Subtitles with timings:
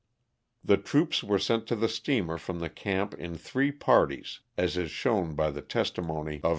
[0.63, 4.89] The troops were sent to the steamer from the camp in three parties, as is
[4.89, 6.49] shown by the testimony 16 LOSS OF THE SULTANA.